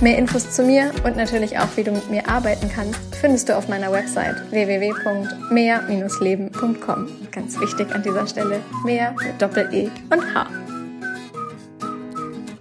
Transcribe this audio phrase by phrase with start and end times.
[0.00, 3.56] Mehr Infos zu mir und natürlich auch, wie du mit mir arbeiten kannst, findest du
[3.56, 7.08] auf meiner Website www.mehr-leben.com.
[7.30, 10.48] Ganz wichtig an dieser Stelle, mehr mit Doppel-E und H.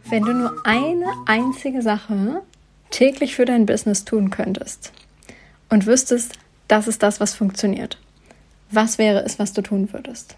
[0.09, 2.43] Wenn du nur eine einzige Sache
[2.91, 4.93] täglich für dein Business tun könntest
[5.69, 6.33] und wüsstest,
[6.67, 7.97] das ist das, was funktioniert,
[8.69, 10.35] was wäre es, was du tun würdest?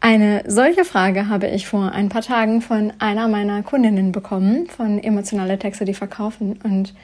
[0.00, 5.02] Eine solche Frage habe ich vor ein paar Tagen von einer meiner Kundinnen bekommen, von
[5.02, 6.60] emotionale Texte, die verkaufen.
[6.62, 6.94] Und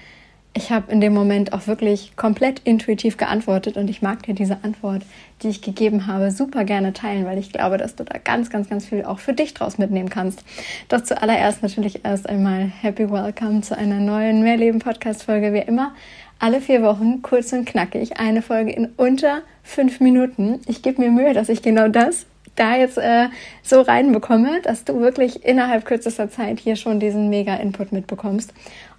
[0.56, 4.62] ich habe in dem Moment auch wirklich komplett intuitiv geantwortet und ich mag dir diese
[4.62, 5.02] Antwort,
[5.42, 8.70] die ich gegeben habe, super gerne teilen, weil ich glaube, dass du da ganz, ganz,
[8.70, 10.44] ganz viel auch für dich draus mitnehmen kannst.
[10.88, 15.52] Doch zuallererst natürlich erst einmal Happy Welcome zu einer neuen Mehrleben-Podcast-Folge.
[15.52, 15.92] Wie immer,
[16.38, 20.60] alle vier Wochen kurz und knackig, eine Folge in unter fünf Minuten.
[20.66, 22.26] Ich gebe mir Mühe, dass ich genau das
[22.56, 23.28] da jetzt äh,
[23.62, 28.52] so reinbekomme, dass du wirklich innerhalb kürzester Zeit hier schon diesen Mega-Input mitbekommst.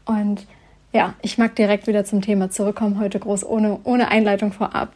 [0.06, 0.46] Und
[0.94, 4.94] ja, ich mag direkt wieder zum Thema zurückkommen, heute groß ohne, ohne Einleitung vorab.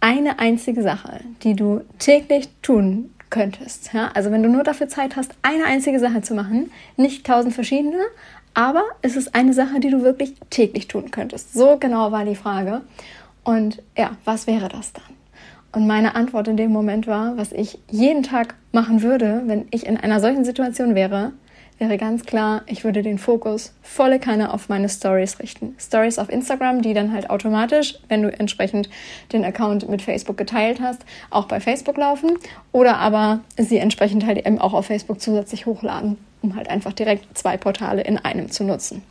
[0.00, 3.92] Eine einzige Sache, die du täglich tun könntest.
[3.92, 4.10] Ja?
[4.14, 7.98] Also wenn du nur dafür Zeit hast, eine einzige Sache zu machen, nicht tausend verschiedene,
[8.54, 11.52] aber es ist eine Sache, die du wirklich täglich tun könntest.
[11.52, 12.82] So genau war die Frage.
[13.44, 15.15] Und ja, was wäre das dann?
[15.72, 19.86] Und meine Antwort in dem Moment war, was ich jeden Tag machen würde, wenn ich
[19.86, 21.32] in einer solchen Situation wäre,
[21.78, 25.74] wäre ganz klar, ich würde den Fokus volle Kanne auf meine Stories richten.
[25.78, 28.88] Stories auf Instagram, die dann halt automatisch, wenn du entsprechend
[29.32, 32.38] den Account mit Facebook geteilt hast, auch bei Facebook laufen
[32.72, 37.36] oder aber sie entsprechend halt eben auch auf Facebook zusätzlich hochladen, um halt einfach direkt
[37.36, 39.02] zwei Portale in einem zu nutzen.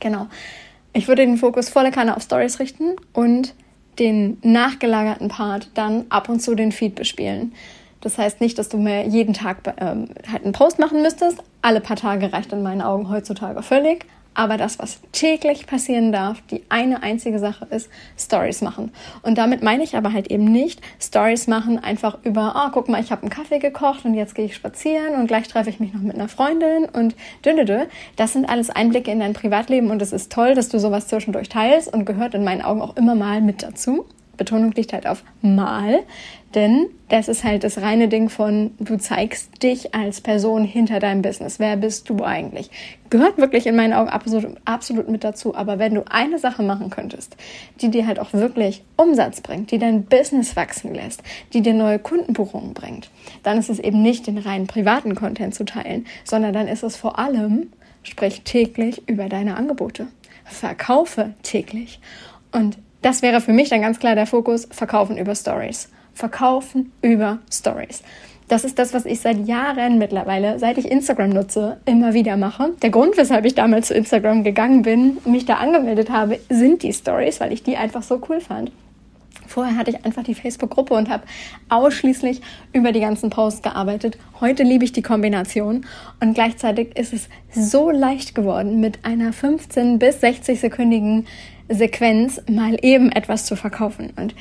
[0.00, 0.26] Genau.
[0.92, 3.54] Ich würde den Fokus volle Kanne auf Stories richten und
[3.98, 7.52] den nachgelagerten Part dann ab und zu den Feed bespielen.
[8.00, 11.42] Das heißt nicht, dass du mehr jeden Tag ähm, halt einen Post machen müsstest.
[11.62, 14.06] Alle paar Tage reicht in meinen Augen heutzutage völlig.
[14.36, 17.88] Aber das, was täglich passieren darf, die eine einzige Sache ist,
[18.18, 18.92] Stories machen.
[19.22, 23.00] Und damit meine ich aber halt eben nicht Stories machen einfach über, oh, guck mal,
[23.00, 25.94] ich habe einen Kaffee gekocht und jetzt gehe ich spazieren und gleich treffe ich mich
[25.94, 27.88] noch mit einer Freundin und dünne.
[28.16, 31.48] Das sind alles Einblicke in dein Privatleben und es ist toll, dass du sowas zwischendurch
[31.48, 34.04] teilst und gehört in meinen Augen auch immer mal mit dazu.
[34.36, 36.00] Betonung liegt halt auf mal,
[36.54, 41.20] denn das ist halt das reine Ding von, du zeigst dich als Person hinter deinem
[41.20, 41.58] Business.
[41.58, 42.70] Wer bist du eigentlich?
[43.10, 45.54] Gehört wirklich in meinen Augen absolut, absolut mit dazu.
[45.54, 47.36] Aber wenn du eine Sache machen könntest,
[47.82, 51.98] die dir halt auch wirklich Umsatz bringt, die dein Business wachsen lässt, die dir neue
[51.98, 53.10] Kundenbuchungen bringt,
[53.42, 56.96] dann ist es eben nicht den reinen privaten Content zu teilen, sondern dann ist es
[56.96, 57.70] vor allem,
[58.02, 60.06] sprich täglich über deine Angebote.
[60.44, 62.00] Verkaufe täglich.
[62.50, 65.88] Und das wäre für mich dann ganz klar der Fokus, verkaufen über Stories.
[66.14, 68.02] Verkaufen über Stories.
[68.48, 72.70] Das ist das, was ich seit Jahren mittlerweile, seit ich Instagram nutze, immer wieder mache.
[72.80, 76.92] Der Grund, weshalb ich damals zu Instagram gegangen bin, mich da angemeldet habe, sind die
[76.92, 78.70] Stories, weil ich die einfach so cool fand.
[79.48, 81.24] Vorher hatte ich einfach die Facebook-Gruppe und habe
[81.68, 82.40] ausschließlich
[82.72, 84.18] über die ganzen Posts gearbeitet.
[84.40, 85.86] Heute liebe ich die Kombination
[86.20, 91.26] und gleichzeitig ist es so leicht geworden, mit einer 15 bis 60 sekündigen
[91.68, 94.12] Sequenz mal eben etwas zu verkaufen.
[94.16, 94.34] Und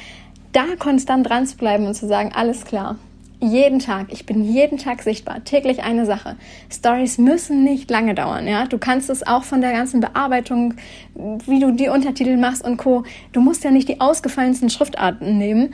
[0.52, 2.98] da konstant dran zu bleiben und zu sagen, alles klar,
[3.42, 6.36] jeden Tag, ich bin jeden Tag sichtbar, täglich eine Sache.
[6.72, 8.66] Stories müssen nicht lange dauern, ja.
[8.66, 10.76] Du kannst es auch von der ganzen Bearbeitung,
[11.14, 13.04] wie du die Untertitel machst und Co.
[13.34, 15.74] Du musst ja nicht die ausgefallensten Schriftarten nehmen,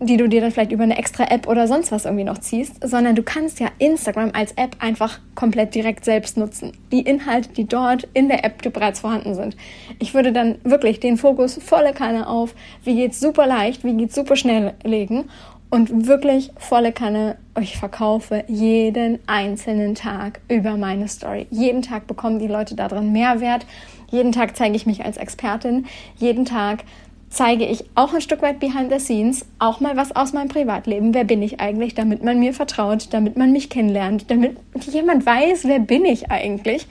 [0.00, 2.86] die du dir dann vielleicht über eine extra App oder sonst was irgendwie noch ziehst,
[2.86, 6.72] sondern du kannst ja Instagram als App einfach komplett direkt selbst nutzen.
[6.92, 9.56] Die Inhalte, die dort in der App bereits vorhanden sind.
[9.98, 12.54] Ich würde dann wirklich den Fokus volle Kanne auf,
[12.84, 15.24] wie geht's super leicht, wie geht's super schnell legen
[15.70, 21.46] und wirklich volle Kanne ich verkaufe jeden einzelnen Tag über meine Story.
[21.50, 23.66] Jeden Tag bekommen die Leute darin Mehrwert.
[24.10, 25.86] Jeden Tag zeige ich mich als Expertin.
[26.16, 26.84] Jeden Tag
[27.30, 31.14] zeige ich auch ein Stück weit behind the scenes, auch mal was aus meinem Privatleben.
[31.14, 34.56] Wer bin ich eigentlich, damit man mir vertraut, damit man mich kennenlernt, damit
[34.90, 36.86] jemand weiß, wer bin ich eigentlich.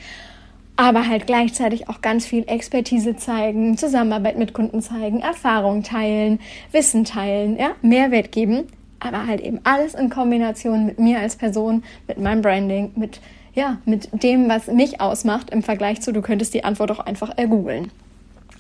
[0.75, 6.39] Aber halt gleichzeitig auch ganz viel Expertise zeigen, Zusammenarbeit mit Kunden zeigen, Erfahrung teilen,
[6.71, 8.65] Wissen teilen, ja, Mehrwert geben.
[8.99, 13.21] Aber halt eben alles in Kombination mit mir als Person, mit meinem Branding, mit,
[13.55, 17.35] ja, mit dem, was mich ausmacht im Vergleich zu, du könntest die Antwort auch einfach
[17.37, 17.91] ergoogeln.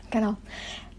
[0.09, 0.37] Genau.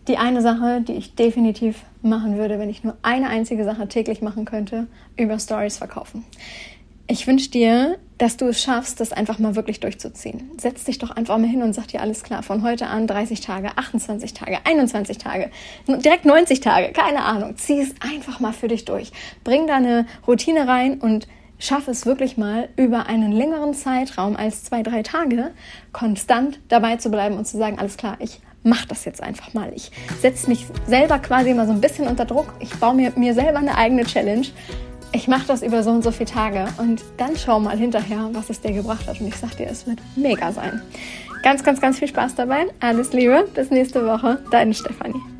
[0.08, 4.22] Die eine Sache, die ich definitiv machen würde, wenn ich nur eine einzige Sache täglich
[4.22, 6.24] machen könnte, über Stories verkaufen.
[7.10, 10.50] Ich wünsche dir, dass du es schaffst, das einfach mal wirklich durchzuziehen.
[10.60, 13.40] Setz dich doch einfach mal hin und sag dir alles klar, von heute an 30
[13.40, 15.50] Tage, 28 Tage, 21 Tage,
[15.86, 17.56] direkt 90 Tage, keine Ahnung.
[17.56, 19.12] Zieh es einfach mal für dich durch.
[19.42, 21.28] Bring da eine Routine rein und
[21.58, 25.52] schaff es wirklich mal über einen längeren Zeitraum als zwei, drei Tage
[25.92, 29.72] konstant dabei zu bleiben und zu sagen, alles klar, ich mach das jetzt einfach mal.
[29.74, 29.90] Ich
[30.20, 32.52] setze mich selber quasi mal so ein bisschen unter Druck.
[32.60, 34.46] Ich baue mir, mir selber eine eigene Challenge
[35.12, 38.50] ich mache das über so und so viele Tage und dann schau mal hinterher, was
[38.50, 39.20] es dir gebracht hat.
[39.20, 40.82] Und ich sag dir, es wird mega sein.
[41.42, 42.66] Ganz, ganz, ganz viel Spaß dabei.
[42.80, 43.48] Alles Liebe.
[43.54, 44.42] Bis nächste Woche.
[44.50, 45.37] Deine Stefanie.